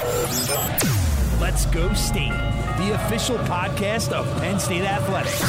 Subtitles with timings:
[0.00, 2.30] Let's Go State,
[2.78, 5.42] the official podcast of Penn State Athletics.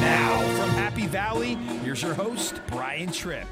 [0.00, 3.48] Now, from Happy Valley, here's your host, Brian Tripp.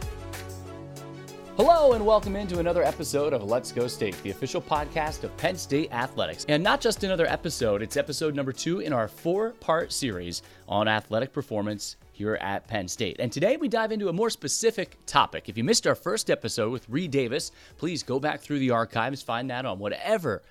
[1.56, 5.56] Hello, and welcome into another episode of Let's Go State, the official podcast of Penn
[5.56, 6.46] State Athletics.
[6.48, 10.86] And not just another episode, it's episode number two in our four part series on
[10.86, 13.16] athletic performance here at Penn State.
[13.18, 15.48] And today we dive into a more specific topic.
[15.48, 19.22] If you missed our first episode with Reed Davis, please go back through the archives,
[19.22, 20.42] find that on whatever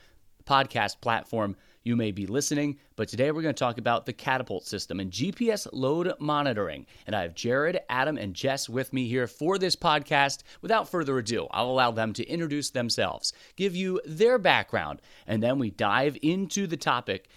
[0.46, 2.78] podcast platform you may be listening.
[2.98, 6.86] But today we're going to talk about the catapult system and GPS load monitoring.
[7.08, 10.44] And I have Jared, Adam, and Jess with me here for this podcast.
[10.62, 15.58] Without further ado, I'll allow them to introduce themselves, give you their background, and then
[15.58, 17.30] we dive into the topic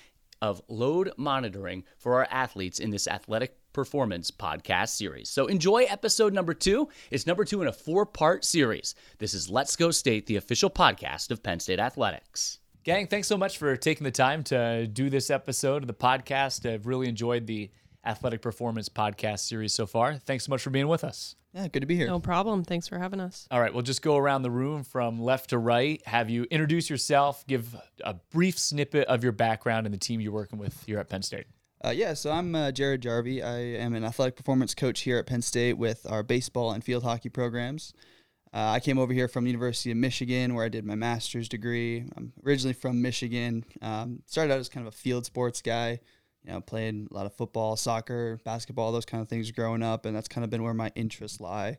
[0.43, 5.29] of load monitoring for our athletes in this athletic performance podcast series.
[5.29, 6.89] So enjoy episode number two.
[7.11, 8.95] It's number two in a four part series.
[9.19, 12.61] This is Let's Go State, the official podcast of Penn State Athletics.
[12.85, 16.71] Gang, thanks so much for taking the time to do this episode of the podcast.
[16.71, 17.71] I've really enjoyed the
[18.07, 20.17] athletic performance podcast series so far.
[20.17, 21.37] Thanks so much for being with us.
[21.55, 22.09] Yeah, good to be here.
[22.09, 22.65] No problem.
[22.65, 23.47] Thanks for having us.
[23.51, 26.91] All right, we'll just go around the room from left to right, have you introduce
[26.91, 30.99] yourself, give a brief snippet of your background and the team you're working with here
[30.99, 31.47] at Penn State.
[31.85, 33.43] Uh, yeah, so I'm uh, Jared Jarvie.
[33.43, 37.03] I am an athletic performance coach here at Penn State with our baseball and field
[37.03, 37.93] hockey programs.
[38.55, 41.47] Uh, I came over here from the University of Michigan where I did my master's
[41.47, 42.07] degree.
[42.17, 43.67] I'm originally from Michigan.
[43.83, 46.01] Um, started out as kind of a field sports guy.
[46.43, 50.07] You know, played a lot of football, soccer, basketball, those kind of things growing up,
[50.07, 51.77] and that's kind of been where my interests lie.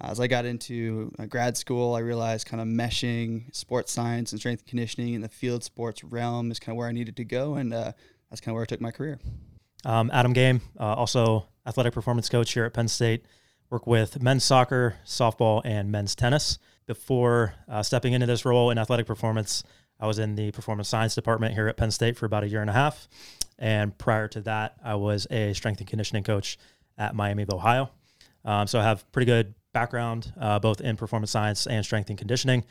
[0.00, 4.40] As I got into uh, grad school, I realized kind of meshing sports science and
[4.40, 7.24] strength and conditioning in the field sports realm is kind of where I needed to
[7.24, 7.92] go, and uh,
[8.30, 9.18] that's kind of where I took my career.
[9.84, 13.24] Um, Adam Game, uh, also athletic performance coach here at Penn State
[13.70, 16.58] work with men's soccer, softball, and men's tennis.
[16.86, 19.64] Before uh, stepping into this role in athletic performance,
[19.98, 22.60] I was in the performance science department here at Penn State for about a year
[22.60, 23.08] and a half.
[23.58, 26.58] And prior to that, I was a strength and conditioning coach
[26.98, 27.90] at Miami of Ohio.
[28.44, 32.18] Um, so I have pretty good background uh, both in performance science and strength and
[32.18, 32.64] conditioning.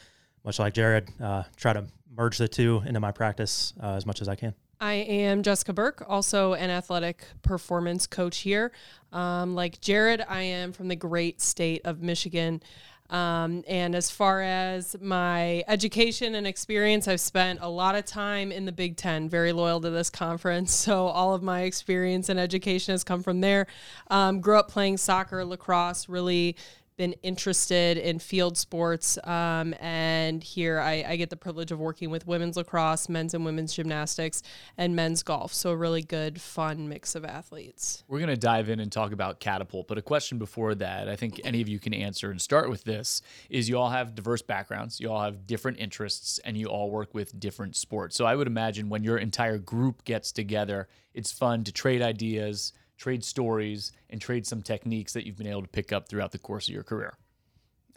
[0.44, 1.85] Much like Jared, uh, try to
[2.16, 4.53] merge the two into my practice uh, as much as I can.
[4.80, 8.72] I am Jessica Burke, also an athletic performance coach here.
[9.13, 12.62] Um, like Jared, I am from the great state of Michigan.
[13.09, 18.52] Um, and as far as my education and experience, I've spent a lot of time
[18.52, 20.74] in the Big Ten, very loyal to this conference.
[20.86, 23.66] So all of my experience and education has come from there.
[24.12, 26.56] Um, grew up playing soccer, lacrosse, really
[26.97, 29.17] been interested in field sports.
[29.23, 33.44] Um, and here I, I, get the privilege of working with women's lacrosse, men's and
[33.44, 34.41] women's gymnastics,
[34.78, 35.53] and men's golf.
[35.53, 38.03] So a really good, fun mix of athletes.
[38.07, 39.88] We're going to dive in and talk about catapult.
[39.88, 42.83] But a question before that, I think any of you can answer and start with
[42.83, 46.89] this is you all have diverse backgrounds, you all have different interests, and you all
[46.89, 48.16] work with different sports.
[48.16, 52.73] So I would imagine when your entire group gets together, it's fun to trade ideas
[52.97, 56.39] trade stories, and trade some techniques that you've been able to pick up throughout the
[56.39, 57.13] course of your career?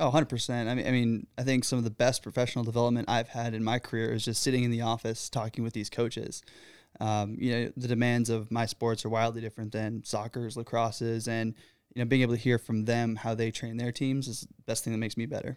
[0.00, 0.69] Oh, 100%.
[0.69, 3.64] I mean, I mean, I think some of the best professional development I've had in
[3.64, 6.42] my career is just sitting in the office talking with these coaches.
[7.00, 11.54] Um, you know, the demands of my sports are wildly different than soccer's, lacrosse's, and
[11.94, 14.62] you know, being able to hear from them how they train their teams is the
[14.66, 15.56] best thing that makes me better.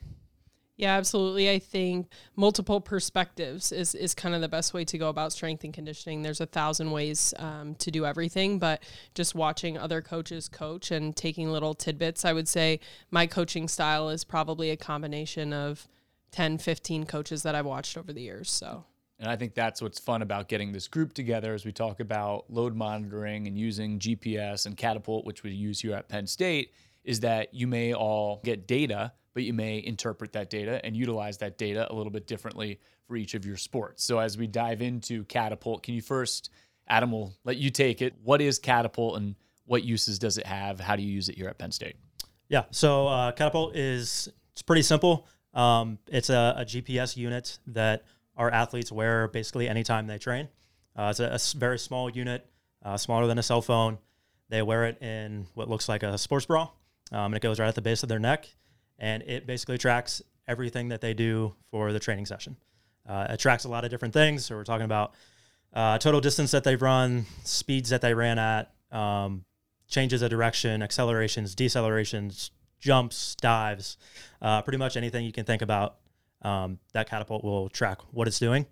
[0.82, 1.48] Yeah, absolutely.
[1.48, 5.64] I think multiple perspectives is, is kind of the best way to go about strength
[5.64, 6.24] and conditioning.
[6.24, 8.82] There's a thousand ways um, to do everything, but
[9.14, 12.80] just watching other coaches coach and taking little tidbits, I would say
[13.12, 15.88] my coaching style is probably a combination of
[16.32, 18.50] 10, 15 coaches that I've watched over the years.
[18.50, 18.84] So.
[19.20, 22.46] And I think that's what's fun about getting this group together as we talk about
[22.50, 26.74] load monitoring and using GPS and Catapult, which we use here at Penn State,
[27.04, 31.38] is that you may all get data but you may interpret that data and utilize
[31.40, 34.04] that data a little bit differently for each of your sports.
[34.04, 36.50] So as we dive into Catapult, can you first,
[36.88, 38.14] Adam, will let you take it.
[38.24, 40.80] What is Catapult and what uses does it have?
[40.80, 41.96] How do you use it here at Penn State?
[42.50, 45.28] Yeah, so uh, Catapult is it's pretty simple.
[45.54, 48.04] Um, it's a, a, GPS unit that
[48.38, 50.48] our athletes wear basically anytime they train.
[50.96, 52.46] Uh, it's a, a, very small unit,
[52.84, 53.98] uh, smaller than a cell phone.
[54.48, 56.70] They wear it in what looks like a sports bra,
[57.12, 58.48] um, and it goes right at the base of their neck
[59.00, 62.56] and it basically tracks everything that they do for the training session.
[63.08, 64.46] Uh, it tracks a lot of different things.
[64.46, 65.16] So we're talking about
[65.74, 69.44] uh, total distance that they've run, speeds that they ran at, um,
[69.88, 73.98] changes of direction, accelerations, decelerations, jumps, dives,
[74.42, 75.98] uh, pretty much anything you can think about.
[76.44, 78.66] Um, that catapult will track what it's doing.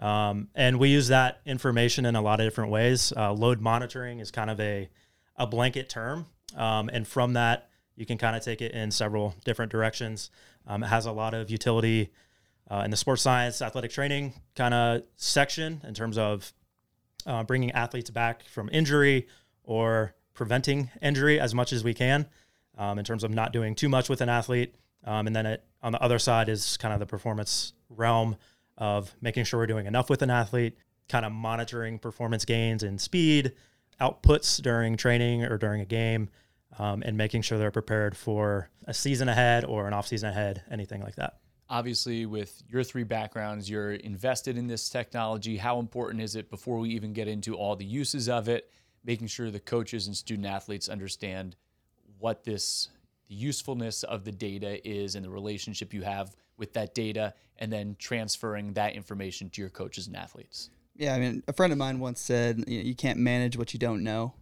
[0.00, 3.12] Um, and we use that information in a lot of different ways.
[3.14, 4.88] Uh, load monitoring is kind of a,
[5.36, 6.26] a blanket term
[6.56, 10.30] Um, and from that, you can kind of take it in several different directions.
[10.66, 12.10] Um, it has a lot of utility
[12.70, 16.52] uh, in the sports science, athletic training kind of section in terms of
[17.26, 19.26] uh, bringing athletes back from injury
[19.64, 22.26] or preventing injury as much as we can
[22.78, 24.74] um, in terms of not doing too much with an athlete.
[25.04, 28.36] Um, and then it, on the other side is kind of the performance realm
[28.78, 30.76] of making sure we're doing enough with an athlete,
[31.08, 33.52] kind of monitoring performance gains and speed,
[34.00, 36.28] outputs during training or during a game,
[36.78, 40.62] um, and making sure they're prepared for a season ahead or an off season ahead,
[40.70, 41.38] anything like that.
[41.68, 45.56] Obviously, with your three backgrounds, you're invested in this technology.
[45.56, 48.70] How important is it before we even get into all the uses of it,
[49.04, 51.56] making sure the coaches and student athletes understand
[52.18, 52.88] what this
[53.28, 57.72] the usefulness of the data is and the relationship you have with that data, and
[57.72, 60.70] then transferring that information to your coaches and athletes?
[60.96, 63.72] Yeah, I mean, a friend of mine once said, you, know, you can't manage what
[63.72, 64.34] you don't know.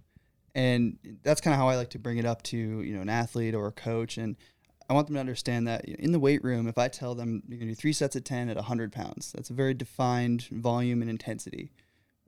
[0.55, 3.08] And that's kind of how I like to bring it up to, you know, an
[3.08, 4.19] athlete or a coach.
[4.19, 4.37] And
[4.88, 7.61] I want them to understand that in the weight room, if I tell them you're
[7.61, 11.11] to do three sets of 10 at 100 pounds, that's a very defined volume and
[11.11, 11.70] intensity.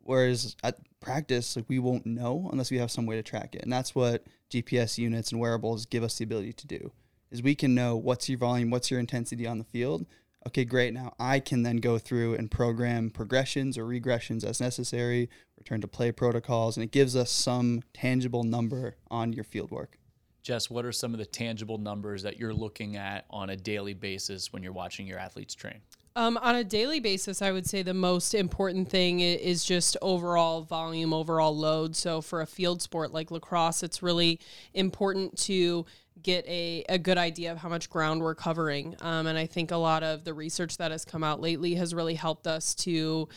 [0.05, 3.63] Whereas at practice, like we won't know unless we have some way to track it.
[3.63, 6.93] And that's what GPS units and wearables give us the ability to do
[7.33, 10.07] is we can know what's your volume, what's your intensity on the field.
[10.47, 10.93] Okay, great.
[10.93, 15.89] Now I can then go through and program progressions or regressions as necessary, return to
[15.89, 19.99] play protocols, and it gives us some tangible number on your field work.
[20.43, 23.95] Jess, what are some of the tangible numbers that you're looking at on a daily
[23.95, 25.81] basis when you're watching your athletes train?
[26.15, 30.61] Um, on a daily basis, I would say the most important thing is just overall
[30.61, 31.97] volume, overall load.
[31.97, 34.39] So for a field sport like lacrosse, it's really
[34.75, 35.87] important to
[36.23, 38.97] get a, a good idea of how much ground we're covering.
[39.01, 41.95] Um, and I think a lot of the research that has come out lately has
[41.95, 43.29] really helped us to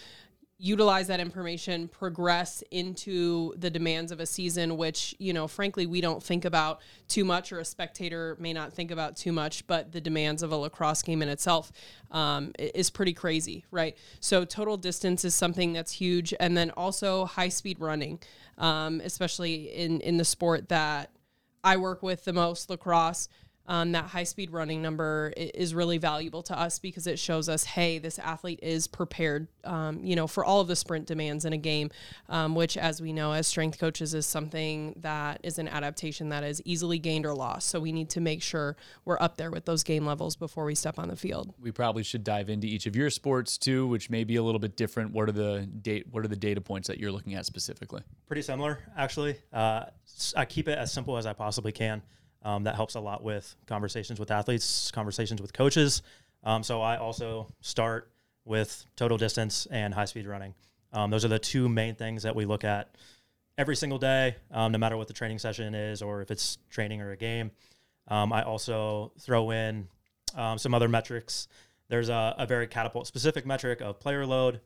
[0.58, 6.00] utilize that information, progress into the demands of a season, which, you know, frankly, we
[6.00, 6.80] don't think about
[7.10, 10.52] too much, or a spectator may not think about too much, but the demands of
[10.54, 11.74] a lacrosse game in itself
[12.12, 13.98] um, is pretty crazy, right?
[14.22, 16.34] So, total distance is something that's huge.
[16.40, 18.20] And then also high speed running,
[18.58, 21.12] um, especially in, in the sport that
[21.66, 23.28] I work with the most, lacrosse
[23.68, 27.64] um, that high speed running number is really valuable to us because it shows us,
[27.64, 31.54] hey, this athlete is prepared, um, you know, for all of the sprint demands in
[31.54, 31.90] a game,
[32.30, 36.44] um, which, as we know, as strength coaches, is something that is an adaptation that
[36.44, 37.70] is easily gained or lost.
[37.70, 40.76] So we need to make sure we're up there with those game levels before we
[40.76, 41.54] step on the field.
[41.60, 44.60] We probably should dive into each of your sports too, which may be a little
[44.60, 45.12] bit different.
[45.12, 46.08] What are the date?
[46.12, 48.02] What are the data points that you're looking at specifically?
[48.28, 49.38] Pretty similar, actually.
[49.52, 49.86] Uh,
[50.36, 52.02] I keep it as simple as I possibly can.
[52.46, 56.04] Um, that helps a lot with conversations with athletes, conversations with coaches.
[56.44, 58.12] Um, so I also start
[58.46, 60.54] with total distance and high speed running.
[60.94, 62.96] Um, those are the two main things that we look at
[63.58, 67.02] every single day, um, no matter what the training session is or if it's training
[67.02, 67.50] or a game.
[68.10, 69.88] Um, I also throw in
[70.36, 71.48] um, some other metrics.
[71.88, 74.62] There's a, a, very catapult specific metric of player load,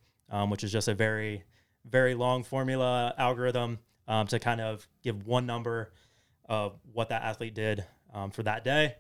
[0.50, 1.44] which is just a very,
[1.86, 3.80] very long formula algorithm
[4.28, 5.94] to kind of give one number
[6.50, 8.96] of what that athlete did um, for that day.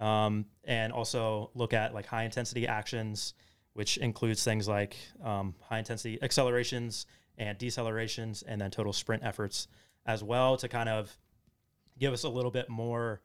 [0.00, 3.34] Um, and also look at like high intensity actions,
[3.74, 7.06] which includes things like um, high intensity accelerations
[7.36, 9.68] and decelerations, and then total sprint efforts
[10.06, 11.16] as well to kind of
[11.98, 13.20] give us a little bit more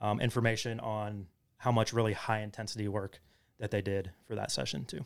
[0.00, 1.26] um, information on
[1.58, 3.20] how much really high intensity work
[3.58, 5.04] that they did for that session too.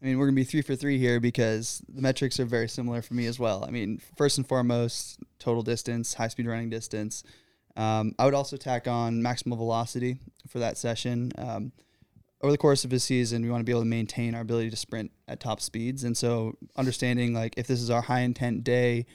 [0.00, 2.68] I mean, we're going to be three for three here because the metrics are very
[2.68, 3.64] similar for me as well.
[3.64, 7.24] I mean, first and foremost, total distance, high speed running distance.
[7.78, 10.18] Um, I would also tack on maximal velocity
[10.48, 11.30] for that session.
[11.38, 11.72] Um,
[12.40, 14.70] over the course of a season, we want to be able to maintain our ability
[14.70, 16.04] to sprint at top speeds.
[16.04, 19.06] And so, understanding like if this is our high intent day,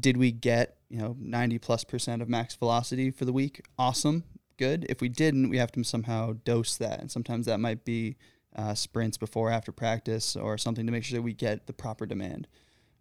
[0.00, 3.62] did we get you know 90 plus percent of max velocity for the week?
[3.78, 4.24] Awesome,
[4.56, 4.86] good.
[4.88, 8.16] If we didn't, we have to somehow dose that, and sometimes that might be
[8.54, 12.06] uh, sprints before after practice or something to make sure that we get the proper
[12.06, 12.48] demand.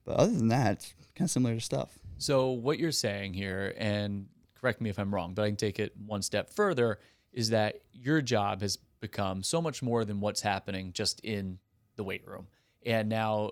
[0.03, 1.99] But other than that, it's kind of similar to stuff.
[2.17, 4.27] So what you're saying here, and
[4.65, 6.97] correct me if I'm wrong, but I can take it one step further,
[7.31, 11.59] is that your job has become so much more than what's happening just in
[11.97, 12.47] the weight room.
[12.83, 13.51] And now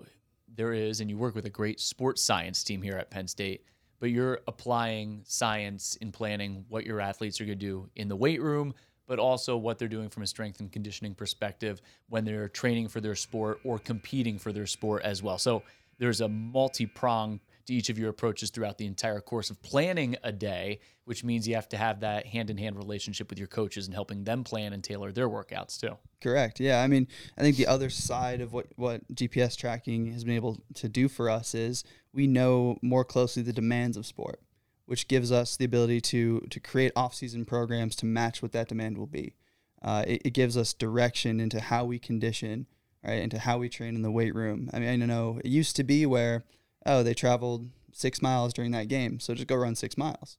[0.52, 3.64] there is, and you work with a great sports science team here at Penn State,
[4.00, 8.16] but you're applying science in planning what your athletes are going to do in the
[8.16, 8.74] weight room,
[9.06, 13.00] but also what they're doing from a strength and conditioning perspective when they're training for
[13.00, 15.38] their sport or competing for their sport as well.
[15.38, 15.62] So
[15.96, 20.16] there's a multi prong to each of your approaches throughout the entire course of planning
[20.22, 23.48] a day, which means you have to have that hand in hand relationship with your
[23.48, 25.96] coaches and helping them plan and tailor their workouts too.
[26.20, 26.60] Correct.
[26.60, 26.82] Yeah.
[26.82, 30.60] I mean, I think the other side of what, what GPS tracking has been able
[30.74, 34.40] to do for us is we know more closely the demands of sport
[34.86, 38.98] which gives us the ability to to create off-season programs to match what that demand
[38.98, 39.34] will be.
[39.82, 42.66] Uh, it, it gives us direction into how we condition,
[43.04, 44.70] right, into how we train in the weight room.
[44.72, 46.44] I mean, I know it used to be where,
[46.86, 50.38] oh, they traveled six miles during that game, so just go run six miles.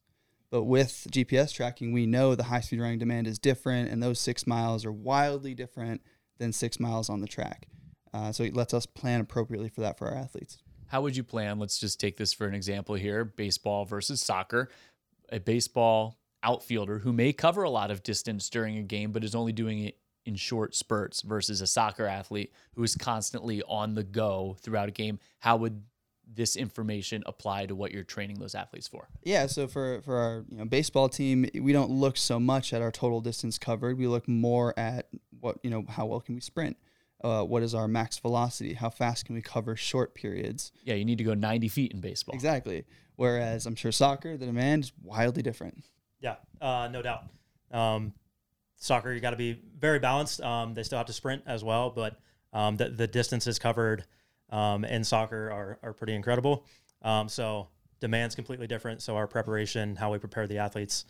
[0.50, 4.20] But with GPS tracking, we know the high speed running demand is different, and those
[4.20, 6.02] six miles are wildly different
[6.38, 7.66] than six miles on the track.
[8.14, 10.58] Uh, so it lets us plan appropriately for that for our athletes.
[10.86, 11.58] How would you plan?
[11.58, 14.70] Let's just take this for an example here baseball versus soccer.
[15.30, 19.34] A baseball outfielder who may cover a lot of distance during a game, but is
[19.34, 24.04] only doing it in short spurts versus a soccer athlete who is constantly on the
[24.04, 25.18] go throughout a game.
[25.40, 25.82] How would
[26.32, 29.08] this information apply to what you're training those athletes for?
[29.22, 32.82] Yeah, so for for our you know baseball team, we don't look so much at
[32.82, 33.98] our total distance covered.
[33.98, 35.08] We look more at
[35.40, 36.76] what you know how well can we sprint.
[37.24, 38.74] Uh, what is our max velocity?
[38.74, 40.72] How fast can we cover short periods?
[40.84, 42.34] Yeah, you need to go 90 feet in baseball.
[42.34, 42.84] Exactly.
[43.16, 45.82] Whereas I'm sure soccer, the demand is wildly different.
[46.20, 47.24] Yeah, uh, no doubt.
[47.72, 48.12] Um,
[48.76, 50.42] soccer, you got to be very balanced.
[50.42, 52.20] Um, they still have to sprint as well, but
[52.52, 54.04] um, the, the is covered
[54.50, 56.64] um, in soccer are, are pretty incredible.
[57.02, 57.68] Um, so
[58.00, 59.02] demand's completely different.
[59.02, 61.04] So our preparation, how we prepare the athletes,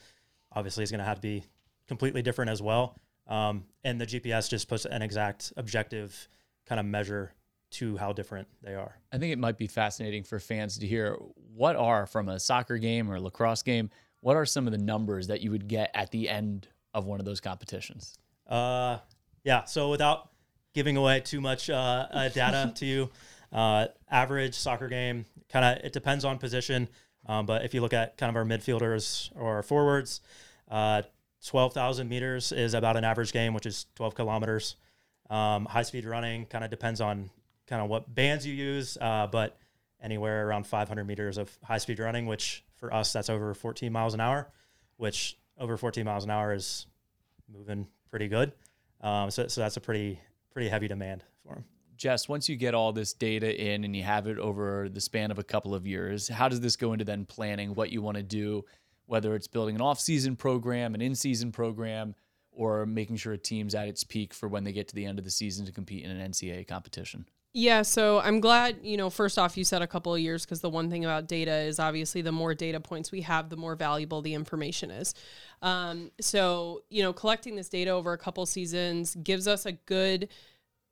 [0.52, 1.44] obviously is going to have to be
[1.86, 2.98] completely different as well.
[3.26, 6.28] Um, and the GPS just puts an exact objective
[6.66, 7.32] kind of measure
[7.72, 8.96] to how different they are.
[9.12, 11.16] I think it might be fascinating for fans to hear
[11.54, 13.90] what are from a soccer game or lacrosse game,
[14.20, 17.20] what are some of the numbers that you would get at the end of one
[17.20, 18.18] of those competitions?
[18.46, 18.98] Uh,
[19.44, 19.64] yeah.
[19.64, 20.30] So without
[20.76, 23.10] giving away too much uh, uh, data to you,
[23.50, 26.88] uh, average soccer game kind of it depends on position.
[27.26, 30.20] Um, but if you look at kind of our midfielders or forwards,
[30.70, 31.02] uh,
[31.46, 34.76] 12,000 meters is about an average game, which is 12 kilometers.
[35.30, 37.30] Um, high speed running kind of depends on
[37.66, 39.58] kind of what bands you use, uh, but
[40.00, 44.14] anywhere around 500 meters of high speed running, which for us, that's over 14 miles
[44.14, 44.48] an hour,
[44.98, 46.86] which over 14 miles an hour is
[47.52, 48.52] moving pretty good.
[49.00, 50.20] Um, so, so that's a pretty,
[50.56, 51.64] pretty heavy demand for them.
[51.98, 55.30] Jess, once you get all this data in and you have it over the span
[55.30, 58.16] of a couple of years, how does this go into then planning what you want
[58.16, 58.64] to do,
[59.04, 62.14] whether it's building an off-season program, an in-season program,
[62.52, 65.18] or making sure a team's at its peak for when they get to the end
[65.18, 67.28] of the season to compete in an NCAA competition?
[67.58, 70.60] Yeah, so I'm glad, you know, first off, you said a couple of years because
[70.60, 73.74] the one thing about data is obviously the more data points we have, the more
[73.74, 75.14] valuable the information is.
[75.62, 80.28] Um, so, you know, collecting this data over a couple seasons gives us a good,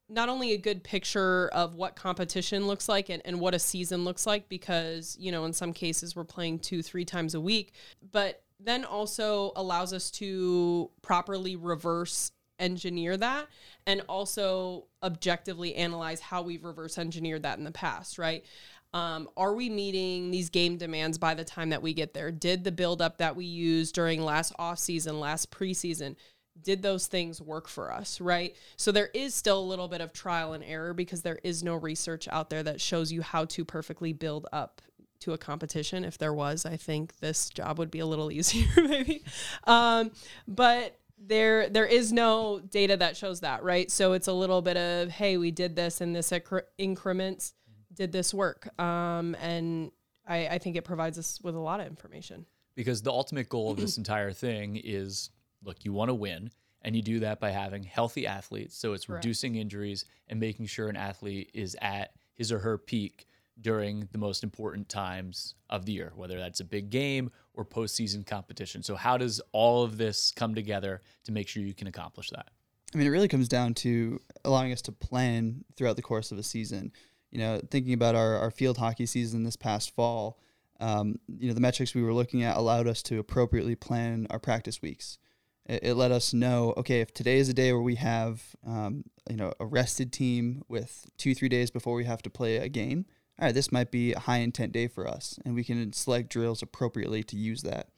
[0.08, 4.04] not only a good picture of what competition looks like and, and what a season
[4.04, 7.74] looks like, because, you know, in some cases we're playing two, three times a week,
[8.10, 13.46] but then also allows us to properly reverse engineer that
[13.86, 18.44] and also objectively analyze how we've reverse engineered that in the past, right?
[18.92, 22.30] Um, are we meeting these game demands by the time that we get there?
[22.30, 26.14] Did the buildup that we used during last off season, last preseason,
[26.62, 28.54] did those things work for us, right?
[28.76, 31.74] So there is still a little bit of trial and error because there is no
[31.74, 34.80] research out there that shows you how to perfectly build up
[35.20, 36.04] to a competition.
[36.04, 39.24] If there was, I think this job would be a little easier, maybe.
[39.64, 40.12] Um,
[40.46, 40.96] but
[41.26, 43.90] there there is no data that shows that right?
[43.90, 46.32] So it's a little bit of hey we did this in this
[46.78, 47.54] increments
[47.94, 48.68] did this work.
[48.80, 49.90] Um, and
[50.26, 52.46] I, I think it provides us with a lot of information.
[52.74, 55.30] Because the ultimate goal of this entire thing is
[55.62, 56.50] look you want to win
[56.82, 58.76] and you do that by having healthy athletes.
[58.76, 59.24] So it's Correct.
[59.24, 63.26] reducing injuries and making sure an athlete is at his or her peak
[63.60, 68.26] during the most important times of the year, whether that's a big game or postseason
[68.26, 68.82] competition.
[68.82, 72.48] So, how does all of this come together to make sure you can accomplish that?
[72.94, 76.38] I mean, it really comes down to allowing us to plan throughout the course of
[76.38, 76.92] a season.
[77.30, 80.38] You know, thinking about our, our field hockey season this past fall,
[80.78, 84.38] um, you know, the metrics we were looking at allowed us to appropriately plan our
[84.38, 85.18] practice weeks.
[85.66, 89.04] It, it let us know, okay, if today is a day where we have, um,
[89.28, 92.68] you know, a rested team with two, three days before we have to play a
[92.68, 93.06] game,
[93.38, 96.30] all right, this might be a high intent day for us, and we can select
[96.30, 97.88] drills appropriately to use that.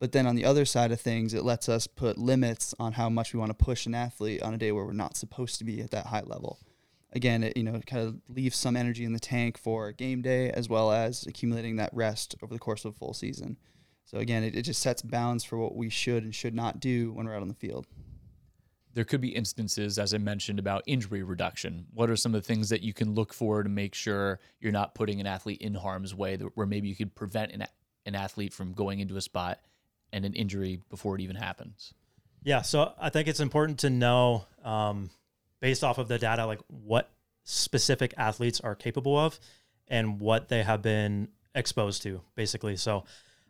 [0.00, 3.08] But then on the other side of things, it lets us put limits on how
[3.08, 5.64] much we want to push an athlete on a day where we're not supposed to
[5.64, 6.58] be at that high level.
[7.12, 10.50] Again, it you know kind of leaves some energy in the tank for game day
[10.50, 13.56] as well as accumulating that rest over the course of a full season.
[14.04, 17.12] So again, it, it just sets bounds for what we should and should not do
[17.12, 17.86] when we're out on the field
[18.94, 21.86] there could be instances, as I mentioned, about injury reduction.
[21.92, 24.72] What are some of the things that you can look for to make sure you're
[24.72, 27.66] not putting an athlete in harm's way, where maybe you could prevent an,
[28.06, 29.58] an athlete from going into a spot
[30.12, 31.92] and an injury before it even happens?
[32.44, 35.10] Yeah, so I think it's important to know, um,
[35.60, 37.10] based off of the data, like what
[37.42, 39.40] specific athletes are capable of
[39.88, 42.76] and what they have been exposed to, basically.
[42.76, 43.04] So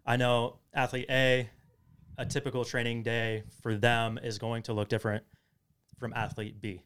[0.06, 1.50] I know athlete A,
[2.16, 5.24] a typical training day for them is going to look different
[5.98, 6.82] from athlete B.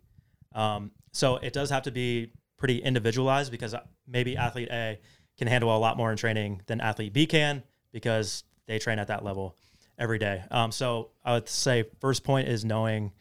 [0.55, 3.75] Um, so it does have to be pretty individualized because
[4.07, 4.99] maybe athlete A
[5.39, 7.63] can handle a lot more in training than athlete B can
[7.93, 9.57] because they train at that level
[9.99, 10.43] every day.
[10.51, 13.13] Um, so I would say first point is knowing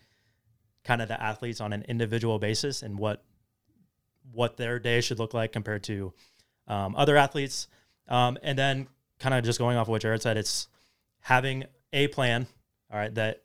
[0.83, 3.23] kind of the athletes on an individual basis and what
[4.31, 6.13] what their day should look like compared to
[6.67, 7.67] um, other athletes.
[8.09, 8.87] Um, and then
[9.19, 10.67] kind of just going off of what Jared said, it's
[11.19, 12.47] having a plan.
[12.91, 13.43] All right, that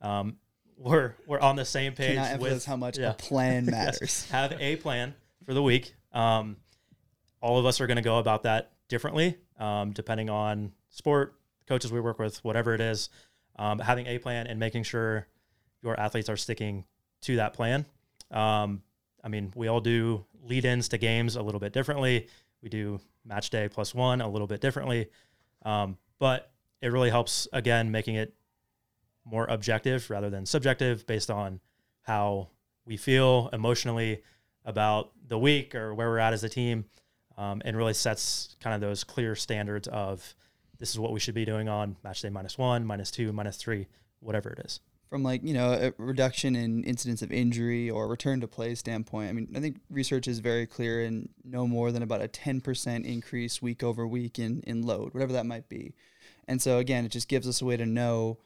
[0.00, 0.36] um,
[0.82, 3.10] we're we're on the same page Cannot with how much yeah.
[3.10, 3.70] a plan Yes.
[3.70, 4.30] matters.
[4.30, 5.94] Have a plan for the week.
[6.12, 6.56] Um,
[7.40, 11.34] all of us are going to go about that differently, um, depending on sport,
[11.66, 13.08] coaches we work with, whatever it is.
[13.56, 15.26] Um, having a plan and making sure
[15.82, 16.84] your athletes are sticking
[17.22, 17.84] to that plan.
[18.30, 18.82] Um,
[19.22, 22.28] I mean, we all do lead ins to games a little bit differently.
[22.62, 25.08] We do match day plus one a little bit differently.
[25.64, 28.34] Um, but it really helps, again, making it
[29.24, 31.60] more objective rather than subjective based on
[32.02, 32.48] how
[32.84, 34.22] we feel emotionally
[34.64, 36.84] about the week or where we're at as a team
[37.36, 40.34] um, and really sets kind of those clear standards of
[40.78, 43.56] this is what we should be doing on match day minus one, minus two, minus
[43.56, 43.86] three,
[44.20, 44.80] whatever it is.
[45.08, 49.28] From like you know a reduction in incidents of injury or return to play standpoint,
[49.28, 52.60] I mean I think research is very clear and no more than about a ten
[52.60, 55.94] percent increase week over week in in load, whatever that might be.
[56.48, 58.38] And so again, it just gives us a way to know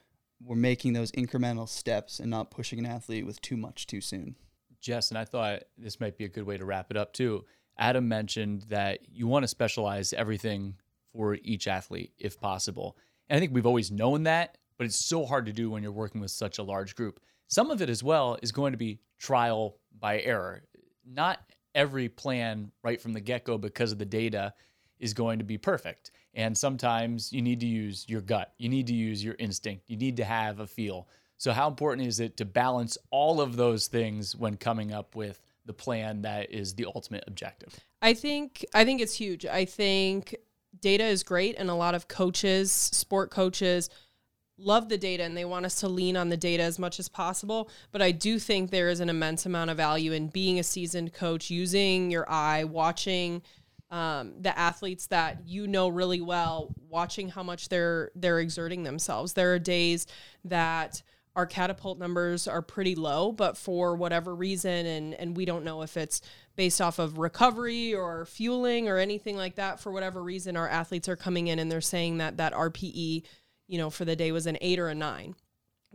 [0.42, 4.36] we're making those incremental steps and not pushing an athlete with too much too soon.
[4.80, 7.44] Jess, and I thought this might be a good way to wrap it up too.
[7.78, 10.74] Adam mentioned that you want to specialize everything
[11.12, 12.96] for each athlete if possible.
[13.28, 15.92] And I think we've always known that, but it's so hard to do when you're
[15.92, 17.20] working with such a large group.
[17.48, 20.62] Some of it as well is going to be trial by error.
[21.04, 21.40] Not
[21.74, 24.54] every plan right from the get go because of the data
[24.98, 26.10] is going to be perfect.
[26.34, 29.96] And sometimes you need to use your gut, you need to use your instinct, you
[29.96, 31.08] need to have a feel.
[31.38, 35.40] So, how important is it to balance all of those things when coming up with
[35.66, 37.78] the plan that is the ultimate objective?
[38.00, 39.44] I think I think it's huge.
[39.46, 40.34] I think
[40.80, 43.90] data is great and a lot of coaches, sport coaches
[44.58, 47.08] love the data and they want us to lean on the data as much as
[47.08, 50.62] possible, but I do think there is an immense amount of value in being a
[50.62, 53.42] seasoned coach, using your eye, watching
[53.90, 59.34] um, the athletes that you know really well, watching how much they're they're exerting themselves.
[59.34, 60.06] There are days
[60.44, 61.02] that
[61.36, 65.82] our catapult numbers are pretty low, but for whatever reason, and and we don't know
[65.82, 66.20] if it's
[66.56, 69.78] based off of recovery or fueling or anything like that.
[69.78, 73.22] For whatever reason, our athletes are coming in and they're saying that that RPE,
[73.68, 75.36] you know, for the day was an eight or a nine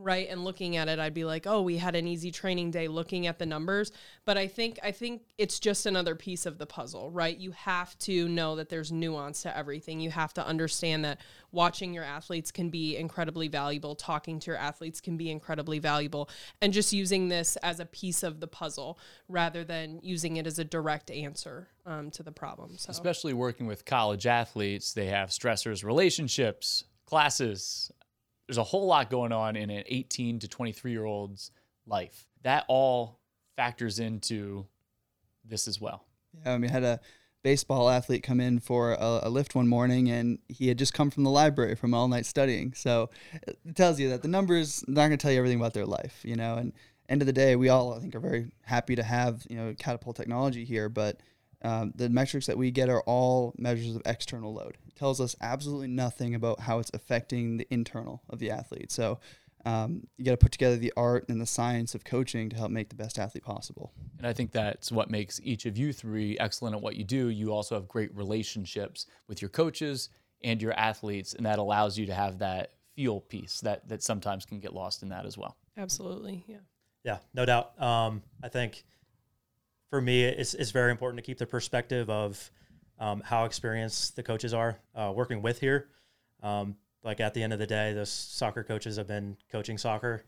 [0.02, 2.88] right and looking at it i'd be like oh we had an easy training day
[2.88, 3.92] looking at the numbers.
[4.26, 7.38] But i think i think it's just another piece of the puzzle right?
[7.38, 10.00] You have to know that there's nuance to everything.
[10.00, 11.20] You have to understand that
[11.52, 16.30] watching your athletes can be incredibly valuable talking to your athletes can be incredibly valuable
[16.62, 20.60] and just using this as a piece of the puzzle rather than using it as
[20.60, 22.90] a direct answer um, to the problem so.
[22.90, 27.92] Especially working with college athletes, they have stressors, relationships, classes.
[28.48, 31.52] There's a whole lot going on in an 18 to 23 year old's
[31.86, 32.26] life.
[32.44, 33.20] That all
[33.56, 34.66] factors into
[35.46, 36.06] this as well.
[36.46, 37.00] Yeah, mean, I had a
[37.44, 41.10] baseball athlete come in for a, a lift one morning, and he had just come
[41.10, 42.74] from the library from all night studying.
[42.74, 43.10] So
[43.44, 46.22] it tells you that the numbers not going to tell you everything about their life,
[46.24, 46.56] you know.
[46.56, 46.74] And
[47.10, 49.76] end of the day, we all I think are very happy to have you know
[49.78, 51.20] catapult technology here, but
[51.64, 54.78] um, the metrics that we get are all measures of external load.
[54.88, 58.92] It tells us absolutely nothing about how it's affecting the internal of the athlete.
[58.92, 59.20] So
[59.66, 62.72] um, you got to put together the art and the science of coaching to help
[62.72, 63.94] make the best athlete possible.
[64.18, 67.30] And I think that's what makes each of you three excellent at what you do.
[67.30, 70.10] You also have great relationships with your coaches
[70.44, 74.46] and your athletes, and that allows you to have that feel piece that that sometimes
[74.46, 75.56] can get lost in that as well.
[75.78, 76.58] absolutely yeah
[77.04, 77.82] Yeah, no doubt.
[77.82, 78.84] Um, I think
[79.92, 82.50] for me, it's, it's very important to keep the perspective of
[82.98, 85.90] um, how experienced the coaches are uh, working with here.
[86.42, 90.24] Um, like at the end of the day, those soccer coaches have been coaching soccer,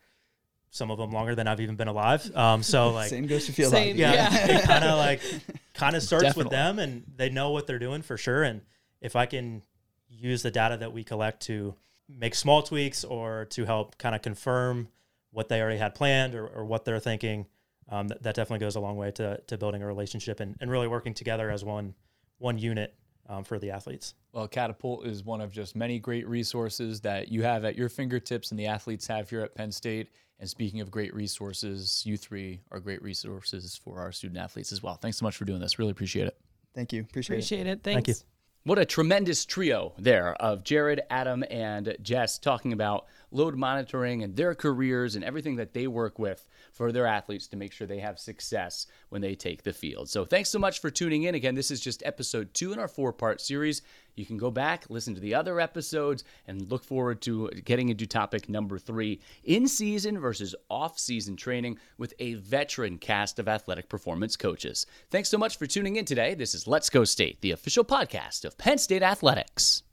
[0.70, 2.30] some of them longer than I've even been alive.
[2.36, 4.58] Um, so like, Same goes to field Same, yeah, Yeah.
[4.60, 5.22] it kind of like
[5.74, 6.44] kind of starts Definitely.
[6.46, 8.44] with them, and they know what they're doing for sure.
[8.44, 8.62] And
[9.00, 9.62] if I can
[10.10, 11.74] use the data that we collect to
[12.10, 14.90] make small tweaks or to help kind of confirm
[15.32, 17.46] what they already had planned or, or what they're thinking,
[17.90, 20.70] um, that, that definitely goes a long way to, to building a relationship and, and
[20.72, 21.94] really working together as one
[22.40, 22.96] one unit
[23.30, 24.16] um, for the athletes.
[24.34, 28.52] Well, Catapult is one of just many great resources that you have at your fingertips
[28.52, 30.10] and the athletes have here at Penn State.
[30.40, 34.84] And speaking of great resources, you three are great resources for our student athletes as
[34.84, 34.96] well.
[34.96, 35.80] Thanks so much for doing this.
[35.80, 36.38] Really appreciate it.
[36.76, 37.02] Thank you.
[37.02, 37.40] Appreciate, it.
[37.40, 38.16] appreciate it Thank you.
[38.66, 44.36] What a tremendous trio there of Jared, Adam, and Jess talking about load monitoring and
[44.36, 48.00] their careers and everything that they work with for their athletes to make sure they
[48.00, 50.10] have success when they take the field.
[50.10, 51.36] So, thanks so much for tuning in.
[51.36, 53.82] Again, this is just episode two in our four part series.
[54.16, 58.06] You can go back, listen to the other episodes, and look forward to getting into
[58.06, 63.90] topic number three in season versus off season training with a veteran cast of athletic
[63.90, 64.86] performance coaches.
[65.10, 66.36] Thanks so much for tuning in today.
[66.36, 69.84] This is Let's Go State, the official podcast of Penn State Athletics.